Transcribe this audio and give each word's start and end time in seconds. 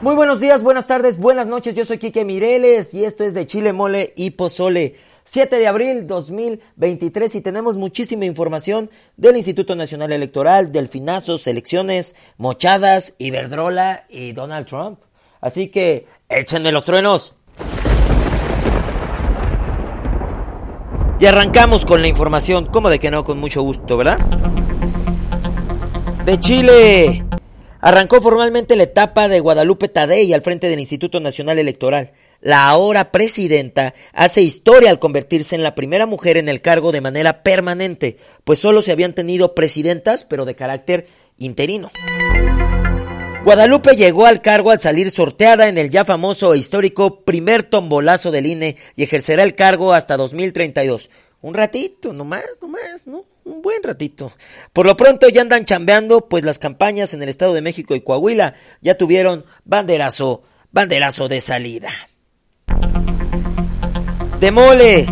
Muy 0.00 0.14
buenos 0.14 0.38
días, 0.38 0.62
buenas 0.62 0.86
tardes, 0.86 1.18
buenas 1.18 1.48
noches. 1.48 1.74
Yo 1.74 1.84
soy 1.84 1.98
Quique 1.98 2.24
Mireles 2.24 2.94
y 2.94 3.04
esto 3.04 3.24
es 3.24 3.34
de 3.34 3.48
Chile 3.48 3.72
Mole 3.72 4.12
y 4.16 4.30
Pozole. 4.30 4.94
7 5.24 5.58
de 5.58 5.66
abril 5.66 6.06
2023 6.06 7.34
y 7.34 7.40
tenemos 7.40 7.76
muchísima 7.76 8.24
información 8.24 8.90
del 9.16 9.36
Instituto 9.36 9.74
Nacional 9.74 10.12
Electoral, 10.12 10.70
Delfinazos, 10.70 11.48
elecciones, 11.48 12.14
mochadas, 12.36 13.16
Iberdrola 13.18 14.06
y 14.08 14.32
Donald 14.32 14.66
Trump. 14.66 15.00
Así 15.40 15.66
que 15.66 16.06
échenme 16.28 16.70
los 16.70 16.84
truenos. 16.84 17.34
Y 21.18 21.26
arrancamos 21.26 21.84
con 21.84 22.02
la 22.02 22.06
información, 22.06 22.66
como 22.66 22.88
de 22.88 23.00
que 23.00 23.10
no, 23.10 23.24
con 23.24 23.38
mucho 23.38 23.62
gusto, 23.62 23.96
¿verdad? 23.96 24.18
De 26.24 26.38
Chile. 26.38 27.27
Arrancó 27.80 28.20
formalmente 28.20 28.74
la 28.74 28.82
etapa 28.84 29.28
de 29.28 29.38
Guadalupe 29.38 29.88
Tadei 29.88 30.32
al 30.32 30.42
frente 30.42 30.68
del 30.68 30.80
Instituto 30.80 31.20
Nacional 31.20 31.58
Electoral. 31.58 32.12
La 32.40 32.68
ahora 32.68 33.12
presidenta 33.12 33.94
hace 34.12 34.42
historia 34.42 34.90
al 34.90 34.98
convertirse 34.98 35.54
en 35.54 35.62
la 35.62 35.74
primera 35.74 36.06
mujer 36.06 36.36
en 36.36 36.48
el 36.48 36.60
cargo 36.60 36.90
de 36.90 37.00
manera 37.00 37.42
permanente, 37.42 38.16
pues 38.44 38.58
solo 38.58 38.82
se 38.82 38.92
habían 38.92 39.12
tenido 39.12 39.54
presidentas, 39.54 40.24
pero 40.24 40.44
de 40.44 40.56
carácter 40.56 41.06
interino. 41.36 41.90
Guadalupe 43.44 43.96
llegó 43.96 44.26
al 44.26 44.42
cargo 44.42 44.72
al 44.72 44.80
salir 44.80 45.10
sorteada 45.10 45.68
en 45.68 45.78
el 45.78 45.90
ya 45.90 46.04
famoso 46.04 46.54
e 46.54 46.58
histórico 46.58 47.24
primer 47.24 47.62
tombolazo 47.62 48.30
del 48.30 48.46
INE 48.46 48.76
y 48.94 49.04
ejercerá 49.04 49.42
el 49.42 49.54
cargo 49.54 49.94
hasta 49.94 50.16
2032. 50.16 51.08
Un 51.40 51.54
ratito, 51.54 52.12
nomás, 52.12 52.44
nomás, 52.60 53.06
¿no? 53.06 53.24
Un 53.44 53.62
buen 53.62 53.82
ratito. 53.82 54.32
Por 54.72 54.86
lo 54.86 54.96
pronto 54.96 55.28
ya 55.28 55.42
andan 55.42 55.64
chambeando, 55.64 56.28
pues 56.28 56.44
las 56.44 56.58
campañas 56.58 57.14
en 57.14 57.22
el 57.22 57.28
Estado 57.28 57.54
de 57.54 57.62
México 57.62 57.94
y 57.94 58.00
Coahuila 58.00 58.54
ya 58.80 58.96
tuvieron 58.98 59.44
banderazo, 59.64 60.42
banderazo 60.72 61.28
de 61.28 61.40
salida. 61.40 61.90
Demole. 64.40 65.06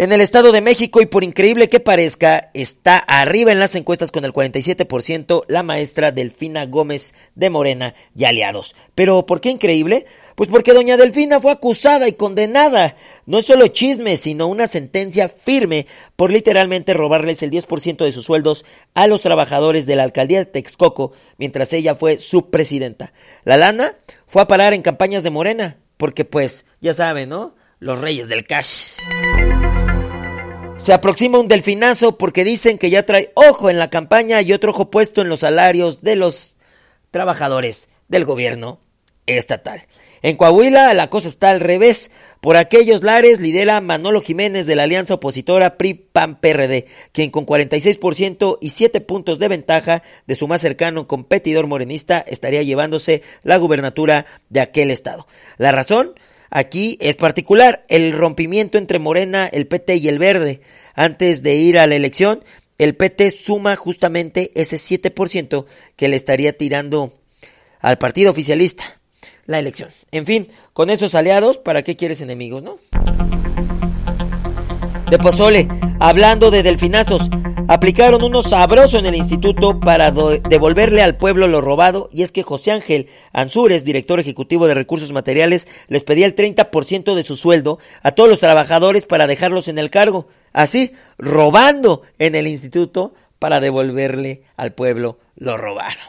En 0.00 0.12
el 0.12 0.22
Estado 0.22 0.50
de 0.50 0.62
México, 0.62 1.02
y 1.02 1.06
por 1.06 1.24
increíble 1.24 1.68
que 1.68 1.78
parezca, 1.78 2.50
está 2.54 2.96
arriba 2.96 3.52
en 3.52 3.60
las 3.60 3.74
encuestas 3.74 4.10
con 4.10 4.24
el 4.24 4.32
47% 4.32 5.44
la 5.46 5.62
maestra 5.62 6.10
Delfina 6.10 6.64
Gómez 6.64 7.14
de 7.34 7.50
Morena 7.50 7.94
y 8.16 8.24
aliados. 8.24 8.74
Pero, 8.94 9.26
¿por 9.26 9.42
qué 9.42 9.50
increíble? 9.50 10.06
Pues 10.36 10.48
porque 10.48 10.72
doña 10.72 10.96
Delfina 10.96 11.38
fue 11.38 11.52
acusada 11.52 12.08
y 12.08 12.14
condenada. 12.14 12.96
No 13.26 13.40
es 13.40 13.44
solo 13.44 13.68
chisme, 13.68 14.16
sino 14.16 14.46
una 14.46 14.68
sentencia 14.68 15.28
firme 15.28 15.86
por 16.16 16.30
literalmente 16.30 16.94
robarles 16.94 17.42
el 17.42 17.50
10% 17.50 18.02
de 18.02 18.12
sus 18.12 18.24
sueldos 18.24 18.64
a 18.94 19.06
los 19.06 19.20
trabajadores 19.20 19.84
de 19.84 19.96
la 19.96 20.04
alcaldía 20.04 20.38
de 20.38 20.46
Texcoco 20.46 21.12
mientras 21.36 21.74
ella 21.74 21.94
fue 21.94 22.16
su 22.16 22.48
presidenta. 22.48 23.12
La 23.44 23.58
lana 23.58 23.98
fue 24.26 24.40
a 24.40 24.48
parar 24.48 24.72
en 24.72 24.80
campañas 24.80 25.22
de 25.22 25.28
Morena, 25.28 25.76
porque 25.98 26.24
pues, 26.24 26.64
ya 26.80 26.94
saben, 26.94 27.28
¿no? 27.28 27.54
Los 27.80 28.00
reyes 28.00 28.28
del 28.28 28.46
cash. 28.46 28.92
Se 30.80 30.94
aproxima 30.94 31.38
un 31.38 31.46
delfinazo 31.46 32.16
porque 32.16 32.42
dicen 32.42 32.78
que 32.78 32.88
ya 32.88 33.04
trae 33.04 33.32
ojo 33.34 33.68
en 33.68 33.78
la 33.78 33.90
campaña 33.90 34.40
y 34.40 34.54
otro 34.54 34.70
ojo 34.70 34.90
puesto 34.90 35.20
en 35.20 35.28
los 35.28 35.40
salarios 35.40 36.00
de 36.00 36.16
los 36.16 36.56
trabajadores 37.10 37.90
del 38.08 38.24
gobierno 38.24 38.80
estatal. 39.26 39.82
En 40.22 40.36
Coahuila 40.36 40.94
la 40.94 41.10
cosa 41.10 41.28
está 41.28 41.50
al 41.50 41.60
revés. 41.60 42.10
Por 42.40 42.56
aquellos 42.56 43.02
lares 43.02 43.40
lidera 43.40 43.82
Manolo 43.82 44.22
Jiménez 44.22 44.64
de 44.64 44.74
la 44.74 44.84
alianza 44.84 45.12
opositora 45.12 45.76
PRI-PAN-PRD, 45.76 46.86
quien 47.12 47.30
con 47.30 47.44
46% 47.44 48.56
y 48.62 48.70
7 48.70 49.02
puntos 49.02 49.38
de 49.38 49.48
ventaja 49.48 50.02
de 50.26 50.34
su 50.34 50.48
más 50.48 50.62
cercano 50.62 51.06
competidor 51.06 51.66
morenista 51.66 52.24
estaría 52.26 52.62
llevándose 52.62 53.22
la 53.42 53.58
gubernatura 53.58 54.24
de 54.48 54.60
aquel 54.60 54.90
estado. 54.90 55.26
La 55.58 55.72
razón, 55.72 56.14
Aquí 56.50 56.98
es 57.00 57.14
particular 57.16 57.84
el 57.88 58.12
rompimiento 58.12 58.76
entre 58.76 58.98
Morena, 58.98 59.46
el 59.46 59.68
PT 59.68 59.96
y 59.96 60.08
el 60.08 60.18
Verde. 60.18 60.60
Antes 60.94 61.42
de 61.42 61.54
ir 61.54 61.78
a 61.78 61.86
la 61.86 61.94
elección, 61.94 62.44
el 62.78 62.96
PT 62.96 63.30
suma 63.30 63.76
justamente 63.76 64.50
ese 64.54 64.76
7% 64.76 65.66
que 65.96 66.08
le 66.08 66.16
estaría 66.16 66.56
tirando 66.56 67.12
al 67.80 67.98
partido 67.98 68.32
oficialista 68.32 69.00
la 69.46 69.58
elección. 69.58 69.90
En 70.10 70.26
fin, 70.26 70.48
con 70.72 70.90
esos 70.90 71.14
aliados, 71.14 71.58
¿para 71.58 71.82
qué 71.82 71.96
quieres 71.96 72.20
enemigos, 72.20 72.62
no? 72.62 72.78
De 75.10 75.18
Pozole, 75.18 75.68
hablando 75.98 76.50
de 76.50 76.62
delfinazos, 76.62 77.30
aplicaron 77.70 78.24
uno 78.24 78.42
sabroso 78.42 78.98
en 78.98 79.06
el 79.06 79.14
instituto 79.14 79.78
para 79.78 80.10
devolverle 80.10 81.02
al 81.02 81.16
pueblo 81.16 81.46
lo 81.46 81.60
robado 81.60 82.08
y 82.10 82.24
es 82.24 82.32
que 82.32 82.42
José 82.42 82.72
Ángel 82.72 83.06
Ansúrez, 83.32 83.84
director 83.84 84.18
ejecutivo 84.18 84.66
de 84.66 84.74
recursos 84.74 85.12
materiales, 85.12 85.68
les 85.86 86.02
pedía 86.02 86.26
el 86.26 86.34
30% 86.34 87.14
de 87.14 87.22
su 87.22 87.36
sueldo 87.36 87.78
a 88.02 88.10
todos 88.10 88.28
los 88.28 88.40
trabajadores 88.40 89.06
para 89.06 89.28
dejarlos 89.28 89.68
en 89.68 89.78
el 89.78 89.88
cargo, 89.88 90.26
así 90.52 90.94
robando 91.16 92.02
en 92.18 92.34
el 92.34 92.48
instituto 92.48 93.14
para 93.38 93.60
devolverle 93.60 94.42
al 94.56 94.72
pueblo 94.72 95.18
lo 95.36 95.56
robado. 95.56 96.00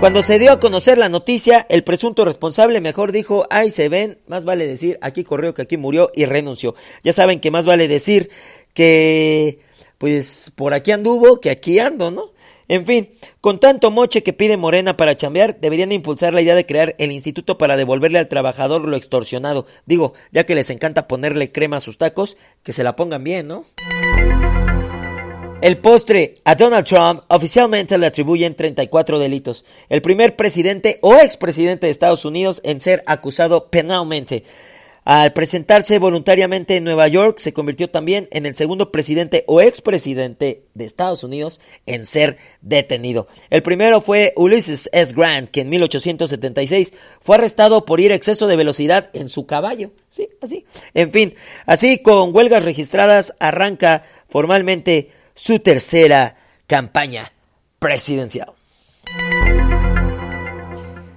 Cuando 0.00 0.22
se 0.22 0.38
dio 0.38 0.52
a 0.52 0.60
conocer 0.60 0.96
la 0.96 1.10
noticia, 1.10 1.66
el 1.68 1.84
presunto 1.84 2.24
responsable 2.24 2.80
mejor 2.80 3.12
dijo, 3.12 3.46
ay 3.50 3.68
se 3.68 3.90
ven, 3.90 4.16
más 4.26 4.46
vale 4.46 4.66
decir 4.66 4.98
aquí 5.02 5.22
corrió 5.22 5.52
que 5.52 5.60
aquí 5.60 5.76
murió 5.76 6.10
y 6.14 6.24
renunció. 6.24 6.74
Ya 7.04 7.12
saben 7.12 7.40
que 7.40 7.50
más 7.50 7.66
vale 7.66 7.88
decir 7.88 8.30
que 8.72 9.59
pues 10.00 10.50
por 10.56 10.72
aquí 10.72 10.92
anduvo 10.92 11.40
que 11.40 11.50
aquí 11.50 11.78
ando, 11.78 12.10
¿no? 12.10 12.32
En 12.68 12.86
fin, 12.86 13.10
con 13.42 13.60
tanto 13.60 13.90
moche 13.90 14.22
que 14.22 14.32
pide 14.32 14.56
Morena 14.56 14.96
para 14.96 15.14
chambear, 15.14 15.60
deberían 15.60 15.92
impulsar 15.92 16.32
la 16.32 16.40
idea 16.40 16.54
de 16.54 16.64
crear 16.64 16.94
el 16.96 17.12
instituto 17.12 17.58
para 17.58 17.76
devolverle 17.76 18.18
al 18.18 18.28
trabajador 18.28 18.88
lo 18.88 18.96
extorsionado. 18.96 19.66
Digo, 19.84 20.14
ya 20.32 20.44
que 20.44 20.54
les 20.54 20.70
encanta 20.70 21.06
ponerle 21.06 21.52
crema 21.52 21.76
a 21.76 21.80
sus 21.80 21.98
tacos, 21.98 22.38
que 22.62 22.72
se 22.72 22.82
la 22.82 22.96
pongan 22.96 23.24
bien, 23.24 23.46
¿no? 23.46 23.66
El 25.60 25.76
postre 25.76 26.36
a 26.44 26.54
Donald 26.54 26.86
Trump 26.86 27.24
oficialmente 27.28 27.98
le 27.98 28.06
atribuyen 28.06 28.54
34 28.54 29.18
delitos. 29.18 29.66
El 29.90 30.00
primer 30.00 30.34
presidente 30.34 30.98
o 31.02 31.16
expresidente 31.16 31.88
de 31.88 31.90
Estados 31.90 32.24
Unidos 32.24 32.62
en 32.64 32.80
ser 32.80 33.02
acusado 33.04 33.68
penalmente. 33.68 34.44
Al 35.12 35.32
presentarse 35.32 35.98
voluntariamente 35.98 36.76
en 36.76 36.84
Nueva 36.84 37.08
York, 37.08 37.38
se 37.38 37.52
convirtió 37.52 37.90
también 37.90 38.28
en 38.30 38.46
el 38.46 38.54
segundo 38.54 38.92
presidente 38.92 39.42
o 39.48 39.60
expresidente 39.60 40.62
de 40.74 40.84
Estados 40.84 41.24
Unidos 41.24 41.60
en 41.84 42.06
ser 42.06 42.36
detenido. 42.60 43.26
El 43.50 43.64
primero 43.64 44.00
fue 44.00 44.32
Ulysses 44.36 44.88
S. 44.92 45.12
Grant, 45.12 45.50
que 45.50 45.62
en 45.62 45.68
1876 45.68 46.92
fue 47.20 47.34
arrestado 47.34 47.84
por 47.84 47.98
ir 47.98 48.12
a 48.12 48.14
exceso 48.14 48.46
de 48.46 48.54
velocidad 48.54 49.10
en 49.12 49.28
su 49.28 49.46
caballo. 49.46 49.90
Sí, 50.10 50.28
así. 50.40 50.64
En 50.94 51.10
fin, 51.10 51.34
así 51.66 51.98
con 51.98 52.32
huelgas 52.32 52.64
registradas 52.64 53.34
arranca 53.40 54.04
formalmente 54.28 55.10
su 55.34 55.58
tercera 55.58 56.36
campaña 56.68 57.32
presidencial. 57.80 58.59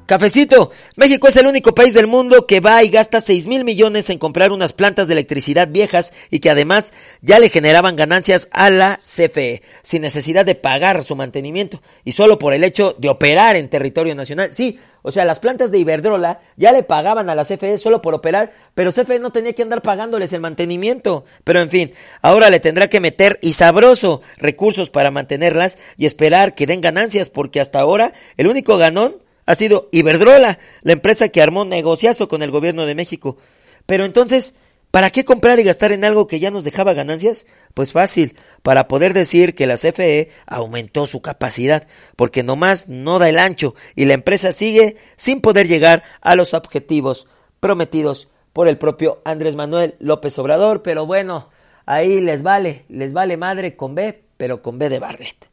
Cafecito, 0.06 0.70
México 0.98 1.30
es 1.30 1.38
el 1.38 1.48
único 1.48 1.74
país 1.74 1.94
del 1.94 2.08
mundo 2.08 2.46
que 2.46 2.60
va 2.60 2.84
y 2.84 2.90
gasta 2.90 3.22
6 3.22 3.48
mil 3.48 3.64
millones 3.64 4.10
en 4.10 4.18
comprar 4.18 4.52
unas 4.52 4.74
plantas 4.74 5.08
de 5.08 5.14
electricidad 5.14 5.70
viejas 5.70 6.14
y 6.30 6.40
que 6.40 6.50
además 6.50 6.94
ya 7.22 7.40
le 7.40 7.48
generaban 7.48 7.96
ganancias 7.96 8.50
a 8.52 8.70
la 8.70 9.00
CFE, 9.06 9.62
sin 9.82 10.02
necesidad 10.02 10.44
de 10.44 10.56
pagar 10.56 11.04
su 11.04 11.16
mantenimiento 11.16 11.82
y 12.04 12.12
solo 12.12 12.38
por 12.38 12.54
el 12.54 12.66
hecho 12.66 12.96
de 12.98 13.08
operar 13.08 13.56
en 13.56 13.70
territorio 13.70 14.14
nacional. 14.14 14.54
Sí, 14.54 14.78
o 15.04 15.12
sea, 15.12 15.24
las 15.24 15.40
plantas 15.40 15.72
de 15.72 15.80
Iberdrola 15.80 16.42
ya 16.58 16.74
le 16.74 16.84
pagaban 16.84 17.30
a 17.30 17.36
la 17.36 17.46
CFE 17.46 17.78
solo 17.78 18.02
por 18.02 18.14
operar, 18.14 18.52
pero 18.74 18.92
CFE 18.92 19.20
no 19.20 19.32
tenía 19.32 19.54
que 19.54 19.62
andar 19.62 19.82
pagándoles 19.82 20.34
el 20.34 20.42
mantenimiento. 20.42 21.24
Pero 21.46 21.62
en 21.62 21.70
fin, 21.70 21.94
ahora 22.22 22.50
le 22.50 22.60
tendrá 22.60 22.90
que 22.90 23.00
meter 23.00 23.40
y 23.42 23.54
sabroso 23.54 24.22
recursos 24.38 24.90
para 24.90 25.12
mantenerlas 25.12 25.78
y 25.96 26.06
esperar 26.06 26.56
que 26.56 26.68
den 26.68 26.82
ganancias, 26.82 27.30
porque 27.30 27.62
hasta 27.62 27.80
ahora 27.80 28.14
el 28.36 28.48
único 28.48 28.78
ganón 28.78 29.24
ha 29.46 29.56
sido 29.56 29.90
Iberdrola, 29.92 30.60
la 30.82 30.94
empresa 30.94 31.30
que 31.30 31.42
armó 31.42 31.66
negociazo 31.66 32.28
con 32.28 32.44
el 32.44 32.52
gobierno 32.52 32.86
de 32.86 32.96
México. 32.96 33.38
Pero 33.86 34.06
entonces, 34.06 34.56
¿Para 34.94 35.10
qué 35.10 35.26
comprar 35.26 35.60
y 35.60 35.64
gastar 35.64 35.92
en 35.92 36.06
algo 36.06 36.28
que 36.28 36.40
ya 36.40 36.52
nos 36.52 36.64
dejaba 36.64 36.94
ganancias? 36.94 37.48
Pues 37.74 37.94
fácil, 37.94 38.38
para 38.62 38.88
poder 38.88 39.16
decir 39.16 39.56
que 39.56 39.66
la 39.66 39.74
CFE 39.74 40.30
aumentó 40.46 41.08
su 41.08 41.20
capacidad, 41.20 41.88
porque 42.16 42.44
nomás 42.44 42.90
no 42.90 43.18
da 43.18 43.28
el 43.28 43.40
ancho 43.40 43.74
y 43.96 44.06
la 44.06 44.14
empresa 44.14 44.52
sigue 44.52 44.98
sin 45.16 45.42
poder 45.42 45.68
llegar 45.68 46.04
a 46.22 46.36
los 46.36 46.54
objetivos 46.54 47.28
prometidos 47.60 48.30
por 48.54 48.68
el 48.68 48.78
propio 48.78 49.20
Andrés 49.26 49.56
Manuel 49.56 49.96
López 49.98 50.38
Obrador, 50.38 50.84
pero 50.84 51.08
bueno, 51.08 51.50
ahí 51.88 52.22
les 52.22 52.44
vale, 52.44 52.86
les 52.88 53.14
vale 53.14 53.36
madre 53.36 53.76
con 53.76 53.96
B, 53.96 54.22
pero 54.38 54.62
con 54.62 54.78
B 54.78 54.90
de 54.90 55.00
Barret. 55.00 55.53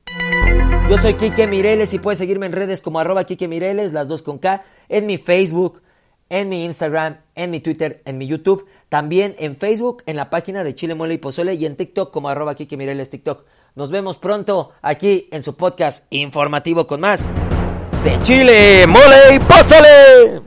Yo 0.90 0.98
soy 0.98 1.14
Quique 1.14 1.46
Mireles 1.46 1.94
y 1.94 2.00
puedes 2.00 2.19
seguirme 2.19 2.46
en 2.46 2.52
redes 2.52 2.82
como 2.82 2.98
arroba 2.98 3.22
Quique 3.22 3.46
Mireles, 3.46 3.92
las 3.92 4.08
dos 4.08 4.22
con 4.22 4.38
K, 4.38 4.64
en 4.88 5.06
mi 5.06 5.19
Facebook, 5.19 5.82
en 6.28 6.48
mi 6.48 6.64
Instagram, 6.64 7.19
en 7.37 7.52
mi 7.52 7.60
Twitter, 7.60 8.02
en 8.06 8.19
mi 8.19 8.26
YouTube, 8.26 8.66
también 8.88 9.37
en 9.38 9.56
Facebook, 9.56 10.02
en 10.06 10.16
la 10.16 10.31
página 10.31 10.64
de 10.64 10.75
Chile 10.75 10.96
Mole 10.96 11.14
y 11.14 11.19
Pozole 11.19 11.54
y 11.54 11.64
en 11.64 11.76
TikTok 11.76 12.10
como 12.10 12.28
arroba 12.28 12.56
Kike 12.56 12.76
Mireles 12.76 13.08
TikTok. 13.08 13.44
Nos 13.76 13.92
vemos 13.92 14.19
pronto 14.19 14.72
aquí 14.82 15.28
en 15.31 15.44
su 15.44 15.54
podcast 15.54 16.12
informativo 16.12 16.88
con 16.88 17.00
más 17.02 17.28
de 18.02 18.20
Chile 18.22 18.84
Mole 18.88 19.37
y 19.37 19.38
Pozole. 19.38 20.42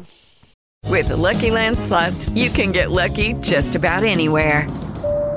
With 0.89 1.07
the 1.07 1.15
Lucky 1.15 1.51
Land 1.51 1.77
slots, 1.77 2.29
you 2.35 2.49
can 2.51 2.73
get 2.73 2.91
lucky 2.91 3.35
just 3.35 3.77
about 3.77 4.03
anywhere. 4.03 4.67